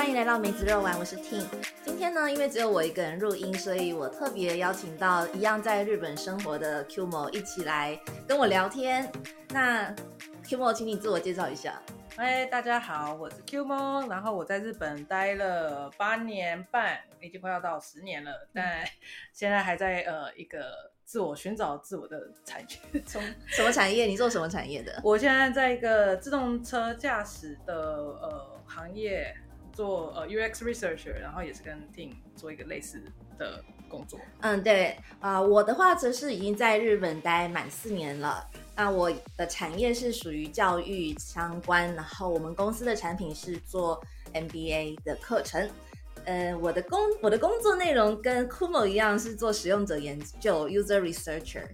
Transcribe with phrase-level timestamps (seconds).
[0.00, 1.44] 欢迎来到梅子肉丸，我是 Ting。
[1.84, 9.12] 今天呢，因为只有我一个人录音，所以我特别邀请到一样在日本生活的 Q 某一起来跟我聊天。
[9.50, 9.94] 那
[10.42, 11.82] Q 某，请你自我介绍一下。
[12.16, 18.82] 嗨，大家好，我是 Q 猫，然后我在日本待了八年半，已经快要到十年了，但
[19.34, 23.20] 现在还在呃一个自我寻找自我的产业中。
[23.48, 24.06] 什么产业？
[24.06, 24.98] 你做什么产业的？
[25.04, 29.36] 我现在在一个自动车驾驶的呃行业
[29.80, 33.02] 做呃 UX researcher，然后也是跟 Team 做一个类似
[33.38, 34.20] 的工作。
[34.42, 38.46] 嗯，对啊、我的话则是已经在日本待满四年了。
[38.76, 43.98] 那我的产业是属于教育相关，然后我们公司的产品是做
[44.34, 45.66] MBA 的课程。
[46.26, 51.66] 呃，我的工我的工作内容跟 Kumo 一样，是做使用者研究 （user researcher）。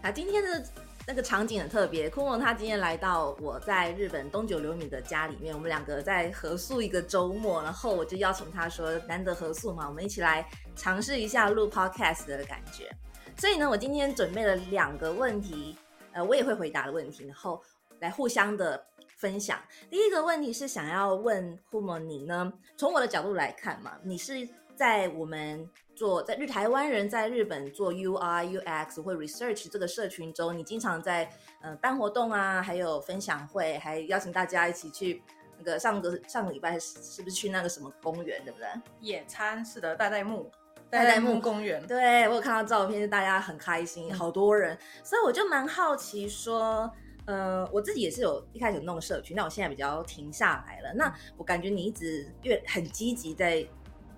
[0.00, 0.64] 啊，今天的
[1.08, 12.94] 那个场景很特别，Kumo 他今天来到我在日本东九流米的家里面，我们两个在合宿一个周末，然后我就邀请他说，难得合宿嘛，我们一起来尝试一下录 podcast 的感觉。
[13.38, 15.78] 所以呢，我今天准备了两个问题，
[16.12, 17.58] 呃，我也会回答的问题，然后
[18.00, 18.84] 来互相的
[19.16, 19.58] 分享。
[19.88, 24.46] 第一个问题是想要问 Kumo 你呢，从我的角度来看嘛，你是
[24.78, 31.28] 在我们做在日台湾人在日本做 UI UX 或 research 这个社群中，你经常在
[31.60, 35.20] 呃办活动啊，还有分享会，还邀请大家一起去
[35.58, 38.68] 那个上个上个礼拜是是不是去那个什么公园，对不对？
[39.00, 40.48] 野餐是的，代代木，
[40.88, 41.84] 代代木公园。
[41.84, 46.88] 对我有看到照片，大家很开心，好多人，所以我就蛮好奇说，
[47.26, 50.94] 呃，我自己也是有一开始有弄社群，那我现在比较停下来了。
[50.94, 53.66] 那我感觉你一直越很积极在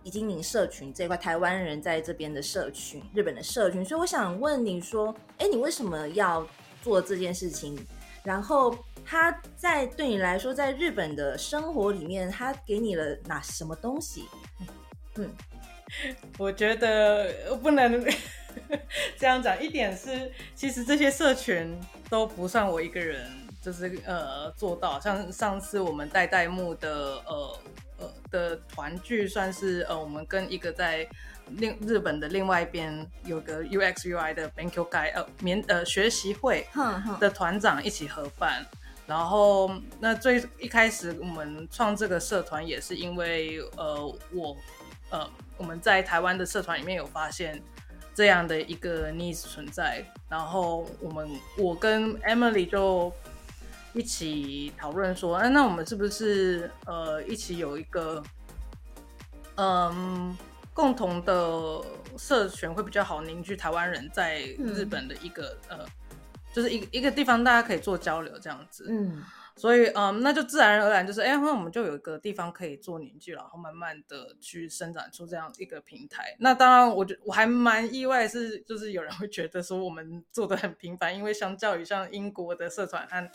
[0.03, 6.47] 已经营社群这一块，台湾人在这边的社群，日本的社群，所以我想问你说，哎，你为什么要
[6.83, 7.79] 做这件事情？
[8.23, 14.25] 然后他在对你来说，在日本的生活里面，他给你了哪什么东西？
[15.17, 15.31] 嗯
[16.39, 18.01] 我觉得不能
[19.19, 19.61] 这样讲。
[19.61, 21.77] 一点是，其实这些社群
[22.09, 23.29] 都不算我一个人，
[23.61, 25.01] 就是呃做到。
[25.01, 27.59] 像上次我们带代木的呃
[28.31, 31.07] 的团聚，算是呃我们跟一个在
[31.49, 36.67] 另日本的另外一边有个 UX UI 的 Banku Guy 呃免呃学习会
[37.19, 38.65] 的团长一起合办。
[39.07, 44.57] 然后，那最一开始我们创这个社团也是因为，呃，我，
[45.11, 47.61] 呃，我们在台湾的社团里面有发现
[48.15, 53.13] 这样的一个 needs 存在，然后我们我跟 Emily 就
[53.93, 58.23] 一起讨论说，哎、那我们是不是呃一起有一个，
[59.57, 60.37] 嗯，
[60.73, 61.83] 共同的
[62.17, 65.87] 社群会比较好凝聚台湾人在日本的一个、呃。
[66.53, 69.23] 就是一个一个地方，大家可以做交流这样子，嗯。
[69.55, 76.35] 所以嗯，那就自然而然就是，哎、那我们就有一个地方可以做凝聚，然后慢慢的去生长出这样一个平台。
[76.41, 83.31] 那当然，我觉我还蛮意外是，就是有人会觉得说我们做的很频繁，因为相较于像英国的社团和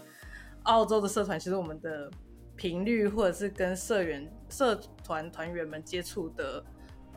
[0.66, 2.12] 澳洲的社团，其实我们的
[2.56, 6.64] 频率或者是跟社员社团团员们接触的，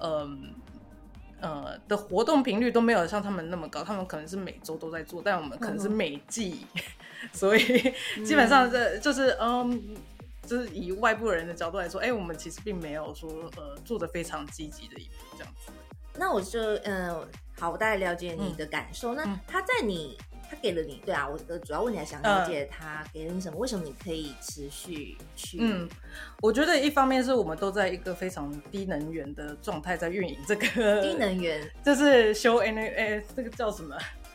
[0.00, 0.54] 嗯。
[1.40, 6.66] 呃的活动频率都没有像他们那么高，他们可能是每周都在做，但我们可能是每季，
[7.32, 7.94] 所以
[8.24, 9.96] 基本上这就是嗯，
[10.42, 15.70] 就是以外部人的角度来说，哎、我们其实并没有说呃做的非常积极的一步这样子。
[16.16, 17.24] 那我就嗯，
[17.56, 19.14] 好，我大概了解你的感受。
[19.14, 25.58] 那嗯他在你，他给了你，对啊，我的主要问题还想了解他给了你什么，为什么你可以持续去？
[25.60, 25.88] 嗯，
[26.40, 34.27] 我觉得一方面是我们都在一个非常低能源的状态在运营这个低能源， 就是修 N A 这个叫什么嗯，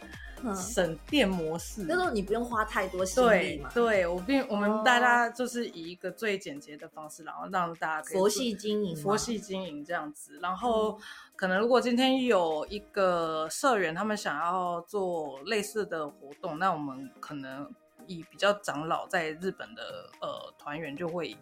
[0.56, 4.60] 省电模式，就是说你不用花太多心嘛，对，我并我哦。
[4.60, 10.40] 们大家就是以一个最简洁的方式，然后让大家可以佛系经营，佛系经营这样子。
[10.42, 11.00] 然后
[11.36, 17.70] 可能如果今天有一个社员他们想要做类似的活动，那我们可能
[18.08, 21.38] 以比较长老在日本的呃团员就会。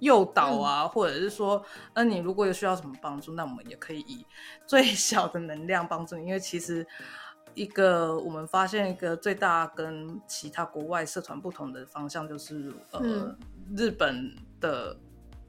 [0.00, 1.60] 诱导啊，或者是说，
[1.94, 4.24] 呃，你如果有需要什么帮助，那我们也可以以
[4.64, 6.86] 最小的能量帮助你，因为其实
[7.58, 13.38] 一个我们发现一个最大跟其他国外社团不同的方向就是，呃，嗯。
[13.76, 14.96] 日本的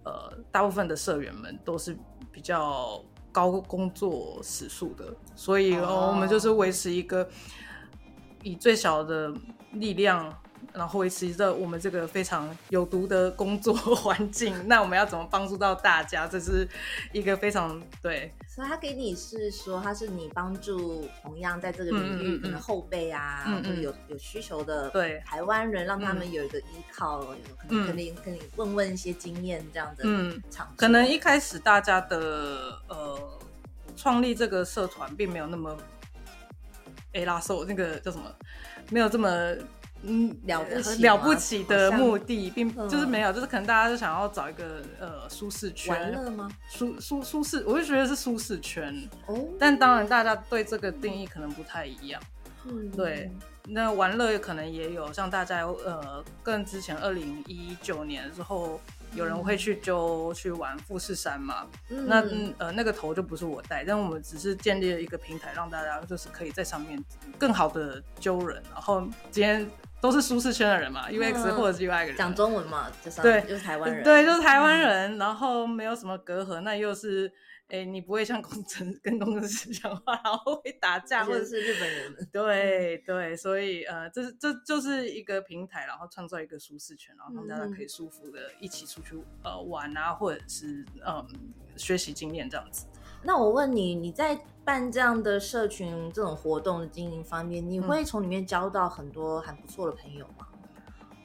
[0.03, 1.95] 呃大部分的社员们都是
[2.31, 3.01] 比较
[3.31, 5.85] 高工作时数的，所以、哦。
[5.85, 7.29] 呃我们就是维持一个
[8.41, 9.31] 以最小的
[9.73, 10.35] 力量
[10.73, 14.55] 然后维持着我们这个非常有毒的工作环境。
[14.67, 16.27] 那我们要怎么帮助到大家？
[16.27, 16.67] 这是
[17.11, 18.33] 一个非常对。
[18.47, 30.03] 所以他给你是说，他是你帮助同样在这个领域可能后辈啊，或者有有需求的对台湾人，让他们有一个依靠，有可能跟你跟你问问一些经验这样的。
[30.05, 30.41] 嗯，
[30.75, 33.19] 可能一开始大家的呃
[33.95, 35.77] 创立这个社团并没有那么。
[37.11, 38.31] 哎，拉手那个叫什么？
[38.91, 39.27] 没有这么
[40.03, 46.49] 嗯了不起了不起的目的，并就是没有，就是可能大家就想要找一个呃舒适圈玩乐吗？
[46.69, 48.95] 舒舒舒适，我就觉得是舒适圈
[49.27, 49.37] 哦。
[49.59, 52.21] 但当然，大家对这个定义可能不太一样。
[52.65, 53.31] 嗯，对。
[53.71, 58.79] 那玩乐可能也有，像大家呃，更之前二零一九年之后。
[59.15, 61.65] 有人会去就去玩富士山嘛？
[61.87, 62.23] 那
[62.59, 67.03] 呃那个头就不是我带，但我们只是建立了一个平台，让大家就是可以在上面
[67.35, 68.61] 更好的揪人。
[68.71, 69.01] 然后
[69.31, 69.67] 今天
[70.01, 77.31] 都是舒适圈的人嘛，UX 或者是 UI 人讲中文嘛，就是对，就是台湾人，对，就是台湾人，然后没有什么隔阂，那又是。
[77.71, 82.15] 哎，你不会像工程跟工程师讲话，然后会打架，或者是日本人。
[82.33, 91.23] 对对，所以呃，这是这就是一个平台，然后创造一个舒适圈，然后让大家可以舒服的一起出去呃玩啊，或者是嗯
[91.77, 92.87] 学习经验这样子。
[93.21, 100.47] 那我问你，你在办这样的社群这种活动的经营方面，你会从里面交到很多很不错的朋友吗？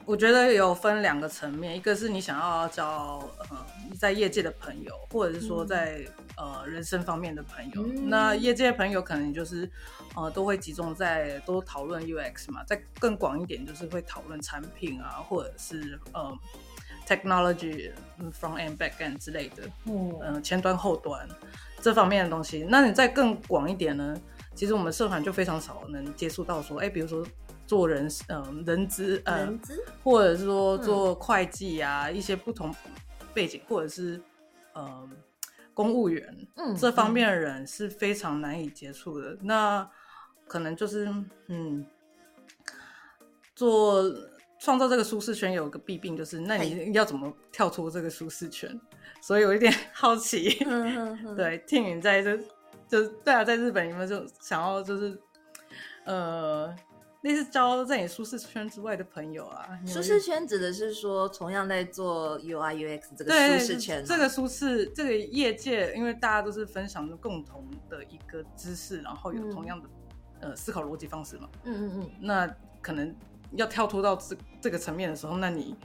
[0.05, 3.57] 我觉得有分两个层面，一个是你想要交呃
[3.97, 6.05] 在业界的朋友，或者是说在
[6.37, 7.81] 呃人生方面的朋友。
[8.03, 9.67] 那业界朋友可能就是
[10.15, 16.31] 呃都会集中在都讨论 UX 嘛，再更广一点就是会讨论产品啊，或者是呃
[17.07, 17.91] technology
[18.31, 21.27] from and back end 之类的，嗯前端后端
[21.85, 22.65] 这方面的东西。
[22.67, 24.15] 那你再更广一点呢，
[24.55, 27.23] 其实我们社团就非常少能接触到说，哎，比如说。
[27.67, 29.51] 做人嗯人资呃，
[30.03, 32.71] 或者是说做会计啊，一些不同
[33.33, 34.21] 背景，或者是
[34.73, 35.09] 呃
[35.73, 39.35] 公务员，嗯，这方面的人是非常难以接触的。
[39.41, 39.89] 那
[40.47, 41.11] 可能就是
[41.47, 41.83] 嗯，
[43.55, 44.03] 做
[44.65, 48.67] 创造这个舒适圈有个弊病，就是那你要怎么跳出这个舒适圈？
[49.21, 50.49] 所以有一点好奇，
[51.37, 52.35] 对，听你在这
[52.87, 55.21] 就对啊，在日本你们就想要就是
[56.05, 56.75] 呃。
[57.21, 59.67] 那是交在你舒适圈之外的朋友啊。
[59.83, 64.05] 舒适圈指的是说，同样在做 UI UX 这个舒适圈。
[64.05, 69.89] 这个舒适，这个业界，因为大家都是分享着共同的一个知识，然后有同样的
[70.41, 71.49] 呃思考逻辑方式嘛。
[71.63, 72.11] 嗯嗯嗯。
[72.19, 73.11] 那可能
[73.53, 75.75] 要跳脱到这这个层面的时候，那你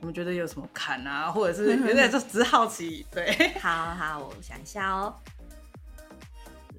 [0.00, 3.06] 你们觉得有什么坎啊，或者是 有点就只好奇？
[3.10, 3.32] 对。
[3.60, 5.14] 好好，我想一下哦。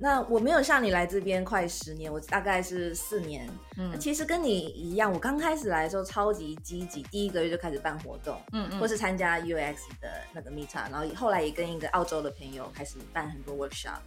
[0.02, 3.50] 那我没有像你来这边快十年，我大概是四年。
[3.76, 14.00] 嗯，其实跟你一样，我刚开始来的时候超级积极，第一个月就开始办活动，嗯嗯，或是参加 UX 的那个 Meet，然后后来也跟一个澳洲的朋友开始办很多 workshop。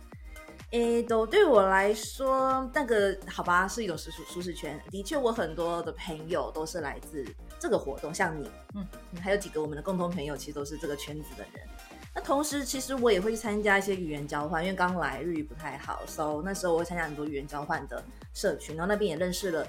[0.73, 4.81] 诶，都对我来说，那个好吧，是一种舒舒舒适圈。
[4.91, 7.23] 的确，我很多的朋友都是来自
[7.61, 8.87] 这个活动，像你，嗯，
[9.21, 11.69] 还有几个我们的共同朋友，其实都是这个圈子的人。
[12.15, 18.03] 那同时，其实我也会去参加一些语言交换，因为刚来日语不太好，所以那时候我会参加很多语言交换的
[18.33, 19.67] 社群，然后那边也认识了，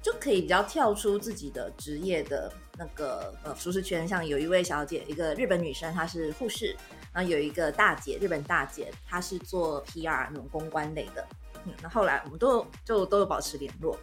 [0.00, 4.08] 就可以比较跳出自己的职业的那个呃舒适圈。
[4.08, 6.74] 像有一位小姐，一个日本女生，她是护士，
[7.18, 11.26] 然后有一个大姐，日本大姐，她是做 PR 那种公关类的。
[11.66, 13.98] 嗯，那后来我们都就都有保持联络。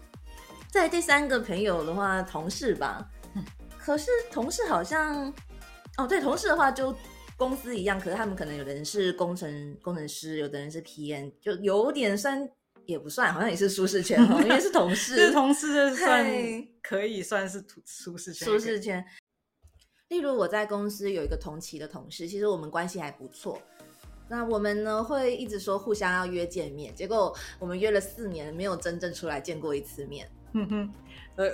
[0.70, 3.10] 在第三个朋友的话，同事吧，
[3.80, 5.34] 可是同事好像，
[5.96, 6.94] 哦，对，同事的话就。
[7.38, 12.50] 公司一样，可是他们可能有的人是工程工程师，有的人是 PM，就有点算
[12.86, 16.26] 也不算，好像也是舒适圈哦，因为是同事， 是同事算
[16.82, 18.48] 可以算是舒适圈。
[18.48, 19.06] 舒适圈。
[20.10, 23.60] 例如我在公司有一个同期的同事，其实我们关系还不错。
[24.28, 30.30] 那我们呢会一直说互相要约见面，结果我们约了四年，没有真正出来见过一次面。
[30.54, 30.94] 哼哼，
[31.36, 31.52] 呃，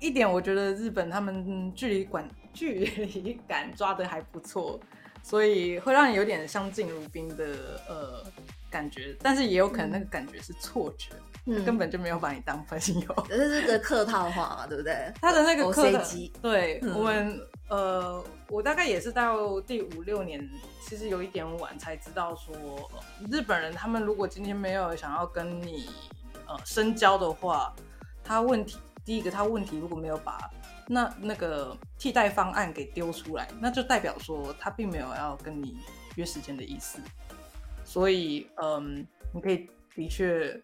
[0.00, 4.78] 一点我觉得日本他们距离感距离感抓的还不错。
[5.24, 8.22] 所以会让你有点相敬如宾的呃
[8.70, 11.12] 感觉，但是也有可能那个感觉是错觉，
[11.64, 13.26] 根本就没有把你当朋友。
[13.26, 15.10] 这是个客套话嘛，对不对？
[15.22, 16.04] 他的那个客套，
[16.42, 17.40] 对我们
[17.70, 20.46] 呃，我大概也是到第五六年，
[20.82, 22.54] 其实有一点晚才知道说，
[23.30, 25.88] 日本人他们如果今天没有想要跟你
[26.46, 27.74] 呃深交的话，
[28.22, 28.76] 他问题
[29.06, 30.38] 第一个他问题如果没有把。
[30.88, 35.76] 那那个替代方案给丢出来，那就代表说他并没有要跟你
[36.16, 36.98] 约时间的意思，
[37.84, 40.60] 所以嗯，你可以的确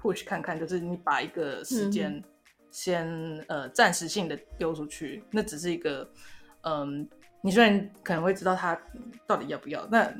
[0.00, 2.22] push 看看，就是你把一个时间
[2.70, 3.06] 先
[3.48, 6.08] 呃暂时性的丢出去，那只是一个
[6.62, 7.08] 嗯，
[7.40, 8.78] 你虽然可能会知道他
[9.26, 10.12] 到底要不要，那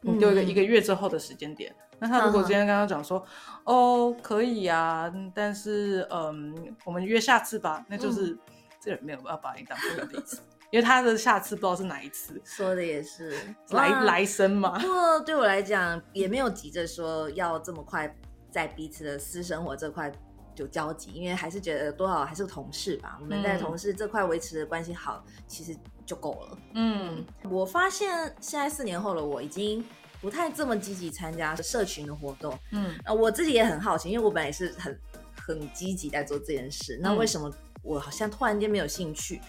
[0.00, 1.74] 你丢一个嗯一个月之后的时间点。
[2.00, 3.26] 那他如果今天跟他讲说，
[3.64, 8.38] 哦，可以啊、但是嗯，我们约下次吧，那就是、
[8.88, 10.40] 这个人没有要把你当朋友的意思，
[10.70, 13.36] 因为他的下次不知道是哪一次，说的也是，
[13.68, 14.86] 来来生嘛不。
[14.86, 18.10] 过对我来讲，也没有急着说要这么快
[18.50, 20.10] 在彼此的私生活这块
[20.56, 23.18] 有交集，因为还是觉得多少还是个同事吧。
[23.20, 25.76] 我们在嗯同事这块维持的关系好，其实
[26.06, 26.58] 就够了。
[26.72, 29.84] 嗯我发现现在四年后了，我已经
[30.22, 32.58] 不太这么积极参加社群的活动。
[32.72, 34.98] 嗯啊，我自己也很好奇，因为我本来也是很
[35.36, 37.52] 很积极在做这件事，那嗯为什么
[37.82, 39.40] 我好像突然间没有兴趣？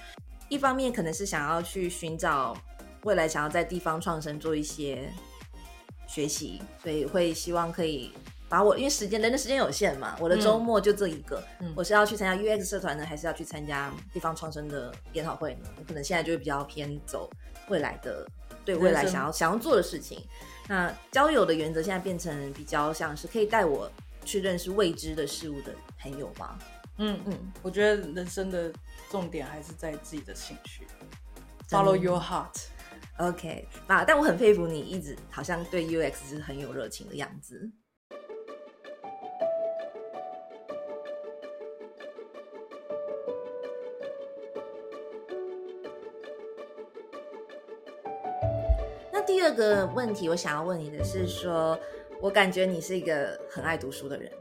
[0.48, 2.58] 一方面可能是想要去寻找
[3.04, 5.12] 未来想要在地方创生做一些
[6.08, 8.12] 学习，所以会希望可以
[8.50, 15.70] 把我因为时间人的时间有限嘛，我的周末就这一个，嗯我是要去参加 UX 社团呢，还是要去参加地方创生的研讨会呢？
[15.78, 17.30] 我可能现在就会比较偏走
[17.68, 18.26] 未来的
[18.66, 20.20] 对未来想要想要做的事情。
[20.68, 23.92] 那交友的原则现在变成比较像是可以带我
[24.26, 26.58] 去认识未知的事物的朋友吗？
[27.02, 28.72] 嗯嗯，嗯，我觉得人生的
[29.10, 30.86] 重点还是在自己的兴趣
[31.70, 32.68] ，follow your heart。
[33.18, 37.70] OK，啊，但我很佩服你，一直好像对 UX 是很有热情的样子。
[49.12, 51.80] 那第二个问题，我想要问你的是说，
[52.22, 54.32] 我感觉你是一个很爱读书的人。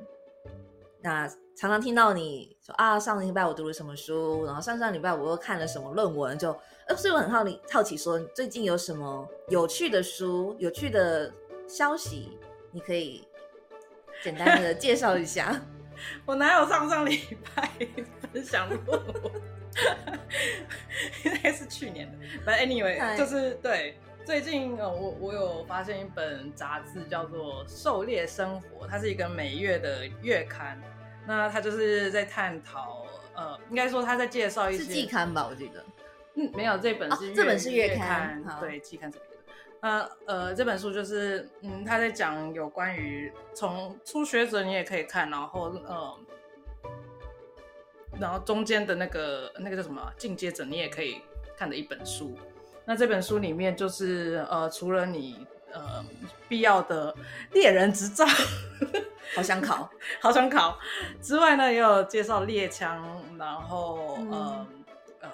[1.00, 11.32] 那常常听到你说啊，上个礼拜我读了什么书，然后上上礼拜我又看了什么论文，就呃，所以我很好奇好奇说，最近有什么有趣的书、有趣的
[11.66, 12.38] 消息，
[12.70, 13.26] 你可以
[14.22, 15.60] 简单的介绍一下。
[16.24, 17.68] 我哪有上上礼拜
[18.32, 19.02] 分享论文？
[21.24, 22.18] 应该是去年的。
[22.46, 30.80] But anyway，就是对最近呃，我我有发现一本杂志叫做《狩猎生活》，它是一个每月的月刊。
[31.28, 33.04] 那他就是在探讨，
[33.36, 35.46] 呃，应该说他在介绍一些是季刊吧？
[35.46, 35.84] 我记得。
[36.36, 39.42] 嗯，没有，这本哦是月、这本是月月刊对，季刊是别的。
[39.82, 46.18] 那呃，这本书就是，嗯，他在讲有关于从初学者你也可以看，然后呃，
[48.18, 51.20] 然后中间的那个那个叫什么进阶者你也可以
[51.58, 52.38] 看的一本书。
[52.86, 56.04] 那这本书里面就是呃，除了你呃
[56.48, 57.14] 必要的
[57.52, 58.24] 猎人执照，
[59.34, 59.88] 好想考。
[60.20, 60.78] 好想考。
[61.22, 64.30] 之外呢，也有介绍猎枪，然后、嗯。
[64.30, 64.66] 呃
[65.20, 65.28] 呃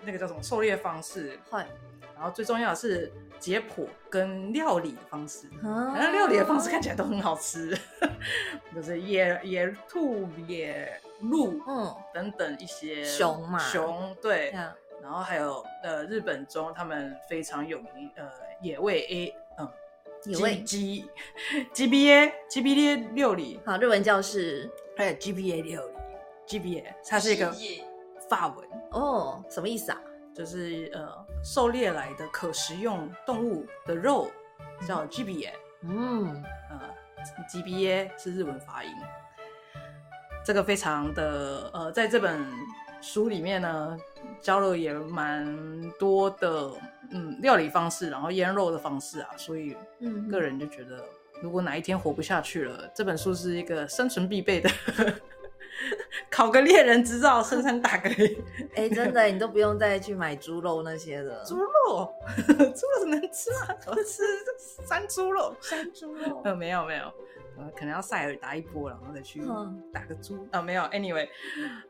[0.00, 1.66] 那个叫什么狩猎方式，坏。
[2.14, 5.46] 然后最重要的是解剖跟料理的方式。
[5.62, 5.92] 啊。
[5.94, 7.76] 反正料理的方式看起来都很好吃，
[8.74, 13.58] 就是野野兔、野鹿嗯，等等一些熊嘛。
[13.58, 14.52] 熊对。
[15.00, 18.28] 然后还有呃日本中他们非常有名呃
[18.60, 19.34] 野味 A
[20.26, 21.08] 嗯野味 G
[21.72, 25.94] G B A G B A 六里，好，日文教室还有 G B A 六里
[26.46, 27.54] G B A 它是一个
[28.28, 30.00] 法文，哦，什么意思啊？
[30.34, 31.08] 就是呃
[31.42, 34.30] 狩猎来的可食用动物的肉
[34.86, 35.52] 叫 G B A。
[35.82, 36.80] 嗯，呃
[37.48, 38.90] ，GBA 是日文发音。
[40.44, 42.44] 这个非常的呃，在这本
[43.00, 43.96] 书里面呢，
[44.40, 46.72] 教了也蛮多的
[47.10, 51.04] 嗯料理方式，然后腌肉的方式啊，所以嗯个人就觉得，
[51.42, 54.70] 如果哪一天活不下去了，这本书是一个生存必备的。
[56.28, 58.10] 考个猎人执照，深山打个
[58.74, 61.44] 哎、真的，你都不用再去买猪肉那些的。
[61.44, 62.12] 猪肉，
[62.74, 63.76] 猪肉能吃啊？
[63.86, 64.22] 我吃
[64.84, 65.54] 山猪肉。
[65.60, 67.04] 山猪肉呃，没有没有，
[67.58, 71.28] 呃，可能要塞尔达一波，然后再去嗯打个猪啊、没有，anyway，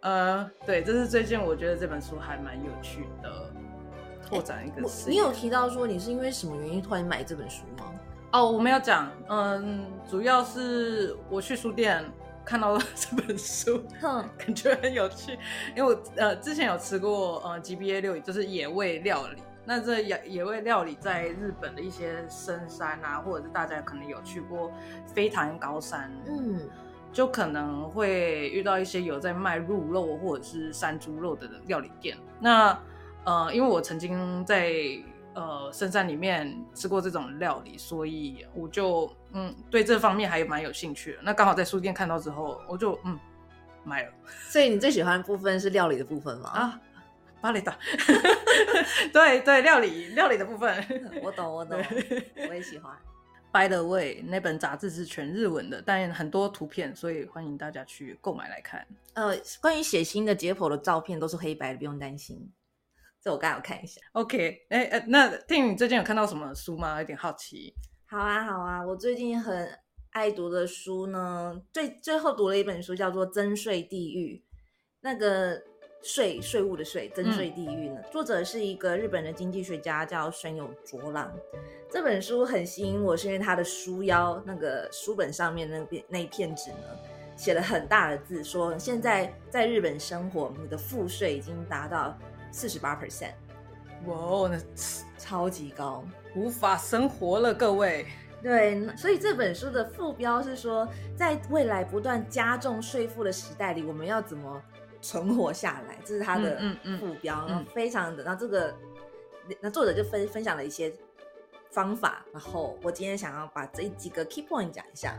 [0.00, 3.50] 呃，对，这是最近我觉得这本书还蛮有趣的，
[4.28, 4.86] 拓展一个。
[5.06, 7.92] 你有提到说你是因为什么原因突然买这本书吗？
[8.32, 12.04] 哦，我没有讲，嗯，主要是我去书店
[12.44, 15.38] 看到了 这本书，哼， 感觉很有趣，
[15.74, 19.42] 因为我呃之前有吃过呃 GBA 料理，就是野味料理。
[19.64, 24.70] 那这野野味料理在日本的一些深山啊，或者是大家可能有去过
[25.06, 26.68] 飞潭高山，嗯，
[27.12, 32.16] 就可能会遇到一些有在卖鹿肉或者是山猪肉的料理店。
[32.40, 32.78] 那
[33.28, 34.72] 呃，因为我曾经在
[35.34, 41.18] 呃深山里面吃过这种料理，所以我就嗯对这方面还蛮有兴趣的。
[41.22, 43.18] 那刚好在书店看到之后，我就嗯
[43.84, 44.12] 买了
[44.48, 46.48] 所以你最喜欢的部分是料理的部分吗？
[46.50, 46.80] 啊。
[47.40, 47.78] 巴雷达，
[49.14, 50.84] 对对，料理料理的部分，
[51.22, 51.80] 我懂，我懂，
[52.48, 52.92] 我也喜欢。
[53.54, 58.84] By the way，那本杂志是全日文的，但很多图片，所以欢迎大家去购买来看。
[59.12, 62.50] 呃，关于血腥的解剖的照片都是黑白的，不用担心。
[63.22, 64.00] 这我刚好看一下。
[64.12, 66.98] OK，哎、哎，那听你最近有看到什么书吗？
[66.98, 67.74] 有点好奇。
[68.06, 69.68] 好啊，好啊，我最近很
[70.10, 74.42] 爱读的书呢，最最后读了一本书，叫做《增税地狱》。
[75.00, 75.60] 那个
[76.02, 81.32] 税税务的税，增税地狱呢，作者是一个日本的经济学家，叫水友卓朗。
[81.90, 86.78] 这本书很吸引我，是因为它的书腰那个书本上面那边那一片纸呢，
[87.36, 92.18] 写了很大的字，说现在在日本生活，你的赋税已经达到
[92.50, 93.32] 四十八 percent，
[94.06, 94.58] 哇哦，那
[95.16, 96.04] 超级高。
[96.34, 98.06] 无法生活了，各位。
[98.40, 100.86] 对，所以这本书的副标是说，
[101.16, 104.62] 在未来不断加重税负的时代里，我们要怎么
[105.02, 105.98] 存活下来？
[106.04, 108.72] 这是它的嗯嗯嗯副标，嗯然后非常的，然后这个
[109.60, 110.92] 那作者就分分享了一些
[111.70, 115.18] 方法，然后我今天想要把这几个 key point 讲一下。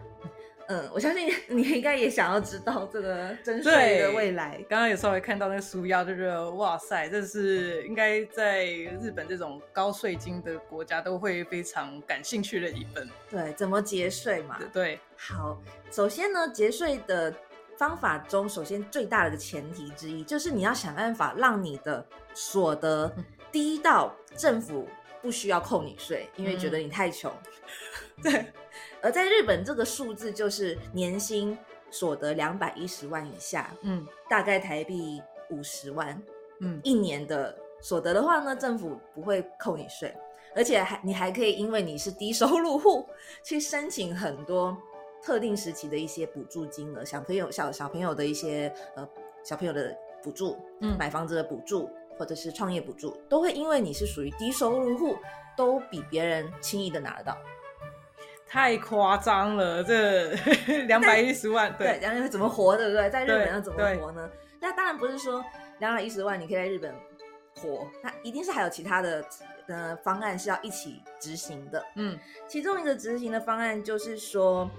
[0.69, 4.63] 嗯，我相信你应该也想要知道这个征税的未来。
[4.69, 8.65] 刚刚有稍微看到那个书腰，就觉得哇塞，这是应该在
[9.01, 13.09] 日本这种高税金的国家都会非常感兴趣的一本。
[13.31, 14.59] 对，怎么节税嘛？
[14.71, 15.59] 对，好，
[15.89, 17.33] 首先呢，节税的
[17.75, 23.11] 方法中，首先最大的前提之一就是你要想办法让你的所得
[23.51, 24.87] 低到政府
[25.19, 27.33] 不需要扣你税，因为觉得你太穷。
[28.21, 28.45] 对，
[29.01, 31.57] 而在日本，这个数字就是年薪
[31.89, 34.05] 所得两百一十万以下，嗯。
[34.29, 36.21] 大概台币五十万
[36.59, 36.79] 嗯。
[36.83, 40.13] 一年的所得的话呢，政府不会扣你税，
[40.55, 43.07] 而且还你还可以因为你是低收入户
[43.43, 44.77] 去申请很多
[45.23, 49.07] 特定时期的一些补助金额，小朋友小小朋友的一些呃
[49.43, 50.97] 小朋友的补助，嗯。
[50.97, 55.15] 买房子的补助或者是创业补助，都会因为你是属于低收入户，
[55.55, 57.37] 都比别人轻易的拿得到。
[58.49, 60.31] 太夸张了，这
[60.87, 63.09] 两百一十万，对，对，然后怎么活，对不对？
[63.09, 64.27] 在日本要怎么活呢？
[64.59, 65.43] 那当然不是说
[65.77, 66.93] 两百一十万你可以在日本
[67.61, 69.23] 活，那一定是还有其他的
[69.67, 71.85] 呃方案是要一起执行的。
[71.95, 74.69] 嗯其中一个执行的方案就是说，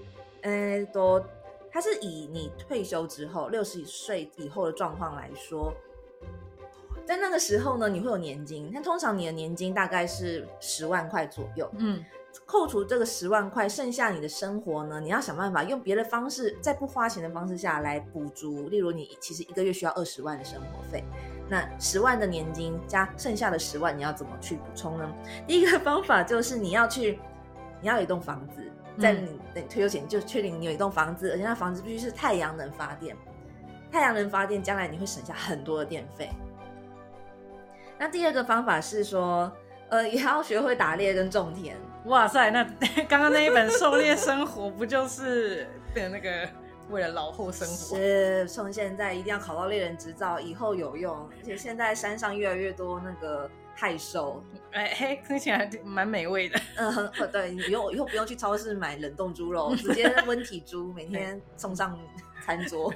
[0.43, 1.25] 呃，都
[1.71, 5.73] 它是以你退休之后六十岁以后的状况来说，
[7.07, 12.05] 在那个时候呢，你会有年金，但通常你的年金大概是十万块左右，嗯
[12.47, 18.69] 扣除这个十万块，剩下你的生活呢，你要想办法用别的方式，在不花钱的方式下来补足。
[18.69, 21.05] 例如，你其实一个月需要二十万的生活费，
[21.49, 25.13] 那十万的年金加剩下的十万，你要怎么去补充呢？
[25.47, 27.19] 第一个方法就是你要去，
[27.81, 28.63] 你要有一栋房子，
[28.99, 33.17] 在嗯你等你退休前就确定你有一栋房子，而且那房子必须是太阳能发电。
[33.91, 36.31] 太阳能发电将来你会省下很多的电费。
[37.99, 39.51] 那第二个方法是说，
[39.89, 41.77] 呃，也要学会打猎跟种田。
[42.07, 42.65] 哇塞，那
[43.09, 46.49] 刚刚那一本《狩猎生活》不就是的那个
[46.89, 47.97] 为了老后生活？
[47.97, 51.29] 是从现在一定要考到猎人执照，以后有用。
[51.39, 56.59] 而且现在山上越来越多那个害兽，哎嘿，听起来蛮美味的。
[56.77, 61.99] 嗯，很很对，你不用以后不用去超市买冷冻猪肉， 直接温体猪每天送上
[62.43, 62.93] 餐桌。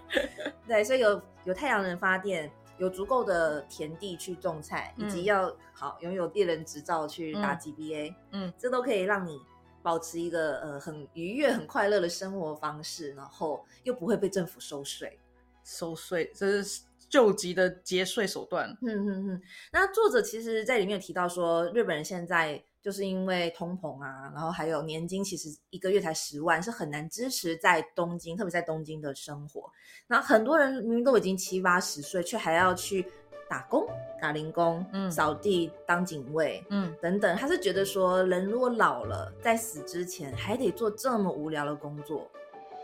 [0.68, 9.40] 对，所以有有太阳能发电，有足够的田地去种菜，以及嗯要好拥有猎人执照去打嗯 GBA，嗯这都可以让你
[9.82, 15.18] 保持一个呃很愉悦、很快乐的生活方式，然后又不会被政府收税。
[15.64, 18.68] 收税，这是救急的节税手段。
[18.82, 19.42] 嗯嗯嗯。
[19.72, 29.72] 那作者其实在里面有提到说，日本人现在就是因为通膨啊，然后还有年金，其实一个月才十万，是很难支持在东京，特别在东京的生活。
[30.06, 33.06] 然后很多人明明都已经七八十岁，却还要去
[33.48, 33.86] 打工、
[34.20, 36.62] 打零工、嗯扫地、当警卫。
[36.68, 42.30] 嗯等等，他是觉得说，人如果老了，在死之前还得做这么无聊的工作，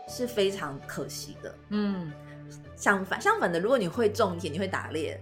[0.07, 1.55] 是非常可惜的。
[1.69, 2.11] 嗯，
[2.75, 5.21] 相反，相反的，如果你会种田，你会打猎，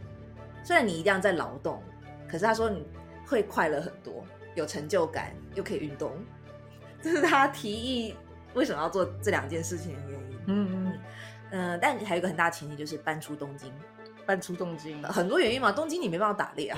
[0.64, 1.84] 虽然你一定要在劳动，
[2.30, 2.88] 可是他说你
[3.28, 4.24] 会快乐很多，
[4.60, 6.12] 有成就感，又可以运动，
[7.02, 8.14] 这是他提议
[8.54, 10.38] 为什么要做这两件事情的原因。
[10.48, 11.00] 嗯嗯，
[11.52, 13.72] 嗯、但还有一个很大的前提就是搬出东京，
[14.26, 16.78] 搬出东京，很多原因嘛，东京你没办法打猎啊，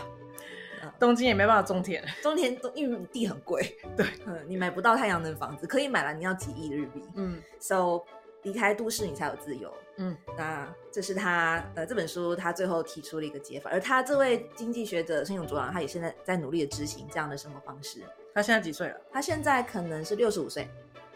[1.00, 2.04] 东京也没办法种田。
[2.22, 8.02] 种田东因为地很贵，对，嗯，你买不到太阳能房子，可以买了，你要几亿日币嗯，so
[8.44, 9.74] 离开都市你才有自由。
[10.02, 18.02] 嗯那这是他呃这本书他最后提出了一个解法，而他这位经济学者申永卓郎，他也现在在努力的执行这样的生活方式。
[18.34, 19.00] 他现在几岁了？
[19.12, 20.68] 他现在可能是六十五岁，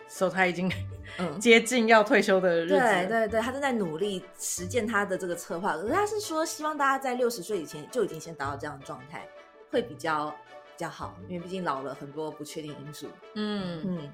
[0.07, 0.71] 所以他已经
[1.17, 2.75] 嗯，接近要退休的日子。
[2.75, 5.75] 对对对，他正在努力实践他的这个策划。
[5.77, 9.27] 可是他是说，希望大家在六十岁以前就已经先达到这样的状态，
[9.71, 13.07] 会比较比较好，因为毕竟老了很多不确定因素。
[13.35, 14.11] 嗯，嗯，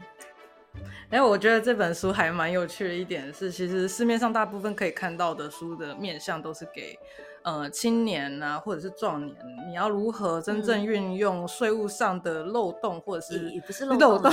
[1.09, 6.97] 哎，我觉得这本书还蛮有趣的一点是，其实市面上大部分可以看到的书的面向都是给
[7.43, 9.35] 呃青年啊，或者是壮年，
[9.67, 14.31] 你要如何真正运用税务上的漏洞，或者是也也不是漏 洞啦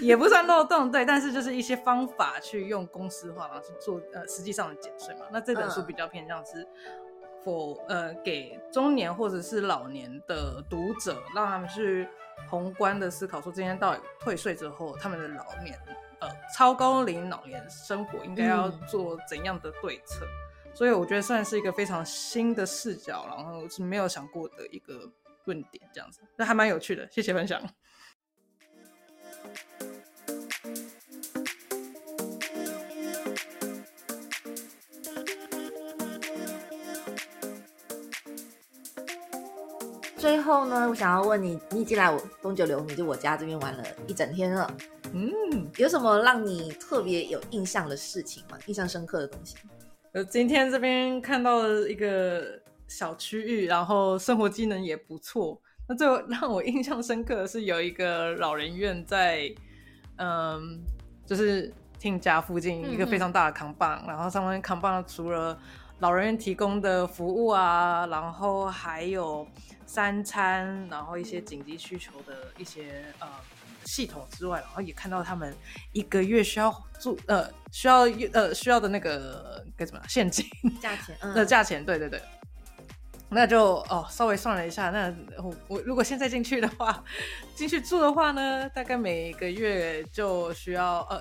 [0.00, 5.26] 也不算漏洞，对，但是就是一些方法去用公司化，然后去做呃实际上的减税嘛。
[5.30, 6.66] 那这本书嗯比较偏向是。
[7.44, 12.08] 否呃，给中年或者是老年的读者，让他们去
[12.54, 15.78] 宏观的思考，说今天到底退税之后，他们的老年
[16.20, 20.26] 呃超高龄老年生活应该要做怎样的对策。
[20.72, 25.08] 所以我觉得算是一个非常新的视角，然后是没有想过的一个
[25.44, 27.08] 论点，这样子，那还蛮有趣的。
[27.10, 27.62] 谢谢分享。
[40.24, 44.74] 最后呢，我想要问你，你已经来我东九流你，就我家这边玩了一整天了，
[45.12, 45.30] 嗯，
[45.76, 48.56] 有什么让你特别有印象的事情吗？
[48.64, 49.56] 印象深刻的东西？
[50.12, 52.58] 呃，今天这边看到了一个
[52.88, 55.60] 小区域，然后生活机能也不错。
[55.86, 59.54] 那最后让我印象深刻的是有一个老人院在，
[60.16, 60.80] 嗯，
[61.26, 65.58] 就是听家附近一个非常大的扛棒，然后上面扛棒除了
[66.00, 69.46] 老人院提供的服务啊，然后还有
[69.86, 73.28] 三餐，然后一些紧急需求的一些呃
[73.84, 75.54] 系统之外，然后也看到他们
[75.92, 78.00] 一个月需要住呃需要
[78.32, 80.44] 呃需要的那个该怎么样现金
[80.80, 81.16] 价钱？
[81.22, 82.20] 嗯，的价钱，对对对。
[83.30, 87.02] 那就哦，稍微算了一下，那我我如果现在进去的话，
[87.56, 91.20] 进去住的话呢，大概每个月就需要呃，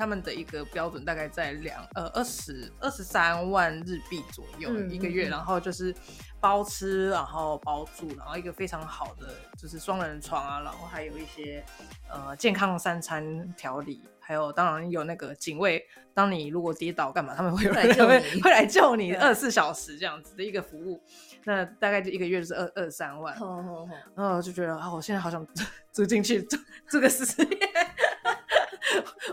[0.00, 5.30] 他们的一个标准大概在两呃二十二十三万日币左右、嗯一个月，嗯嗯。
[5.32, 5.94] 然后就是
[6.40, 11.62] 包吃，然后包住，然后一个非常好的就是双人床啊，然后还有一些
[12.10, 15.84] 呃健康三餐调理，还有当然有那个警卫，
[16.14, 18.40] 当你如果跌倒干嘛，他们会来救会你。
[18.40, 19.16] 会来救你对。
[19.18, 20.98] 二十四小时这样子的一个服务，
[21.44, 25.46] 那大概就一个月就是二二三万，吼吼吼然后我就觉得啊，我现在好想
[25.92, 27.59] 住进去住住个十年，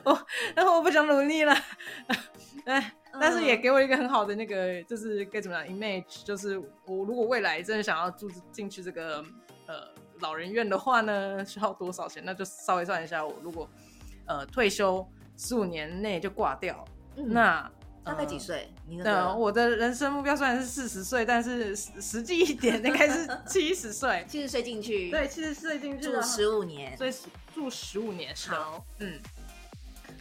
[0.08, 1.54] 我 然后我不想努力了，
[2.66, 9.24] 哎，但是也嗯给我一个很好的那个，就是该怎么样 image，就是我如果未来真的想要住进去这个
[9.66, 9.88] 呃
[10.20, 12.24] 老人院的话呢，需要多少钱？
[12.26, 13.70] 那就稍微算一下，我如果
[14.26, 15.06] 呃退休
[15.38, 16.86] 十五年内就挂掉，
[17.18, 17.70] 嗯那
[18.04, 18.70] 大概几呃岁？
[18.88, 24.26] 你那对，个我的人生目标虽然是四十岁，但是实实际一点应该是 七十岁。
[24.30, 27.14] 七十岁进去，对，，七十岁进去住，十五年，所以
[27.54, 28.34] 住十五年。
[28.48, 29.20] 好，嗯，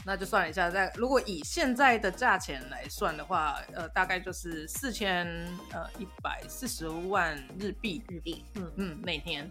[0.06, 5.26] 那就算了一下，在如果以现在的价钱来算的话，呃，大概就是四千
[5.72, 9.48] 呃一百四十万日币，日币，嗯，嗯，每年。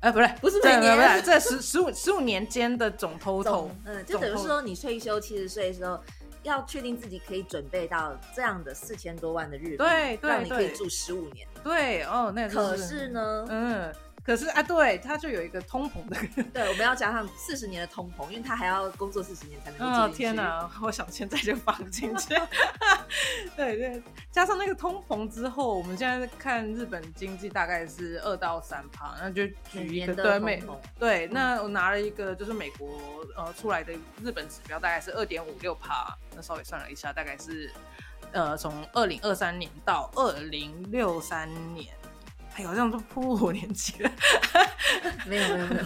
[0.00, 5.98] 呃，不是，不是每年不是这十十五十五年间的总 total，嗯，就等于说你退休七十岁的时候，
[6.42, 11.48] 要确定自己可以准备到这样的四千多万的日币，对对让你可以住十五年。
[11.64, 13.94] 对哦，那就可是呢，嗯，
[14.26, 20.18] 可是啊，对，他就有一个通膨的对，我们要加上四十年的通膨，因为他还要工作四十年才能够哦住进去。
[20.18, 20.34] 天！
[20.34, 20.68] 哪！
[20.82, 22.34] 我想现在就放进去。
[23.54, 33.92] 对 对，加上那个通膨之后，我们现在看日本经济大概是二到三趴，那就举一每年的个对美通膨对，那我拿了一个就是美国呃出来的
[34.24, 37.70] 日本指标，大概是二点五六趴，那稍微算了一下，大概是
[38.32, 41.94] 呃从二零二三年到二零六三年。
[42.56, 44.10] 哎呦，这样都破我年纪了。
[45.28, 45.84] 没有没有没有，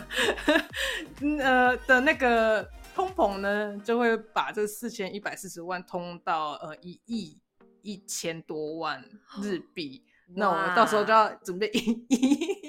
[1.21, 7.37] 嗯呃的那个通膨呢，就会把这四千一百四十万通到呃一亿
[7.83, 9.03] 一千多万
[9.43, 10.05] 日币，
[10.37, 11.79] 那我们到时候就要准备一
[12.09, 12.17] 亿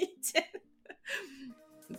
[0.00, 0.44] 一千。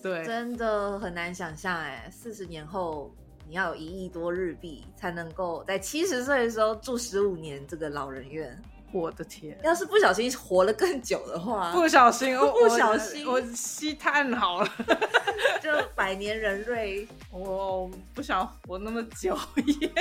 [0.01, 3.15] 对，真的很难想象哎，四十年后
[3.47, 8.61] 你要有一亿多日币才能够在七十岁的时候住十五年这个老人院。
[8.93, 14.69] 我的天，要是不小心活了更久的话， 不小心，我不小心我我吸碳好了，
[15.61, 17.07] 就百年人瑞。
[17.31, 19.91] 我不想活那么久耶。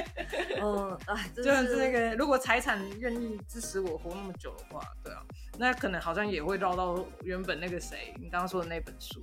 [0.61, 5.23] 嗯，哎，真就是是这个，如果财产愿意支持我活那么久的话，对啊，
[5.59, 9.23] 那可能好像也会绕到原本那个谁，你刚刚说的那本书。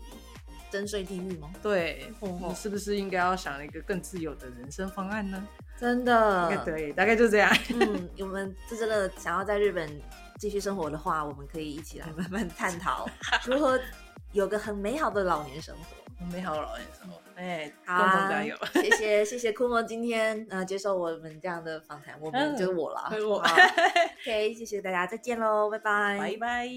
[0.71, 1.51] 征税地狱吗？
[1.61, 5.47] 对，哦你是不是应该要想一个更自由的人生方案呢？
[5.79, 7.49] 真的对，大概就这样。
[7.79, 9.89] 嗯，我们这真的想要在日本
[10.37, 13.07] 继续生活的话，我们可以一起来慢慢探讨
[13.47, 13.79] 如何
[14.33, 15.81] 有个很美好的老年生活。
[16.33, 18.53] 美好老年生活，哎，共好啊同加油。
[18.73, 26.67] 谢谢谢谢库莫今天呃接受我们这样的访谈，我们嗯就是我了，对我好 OK，谢谢大家，再见喽，拜拜，拜拜。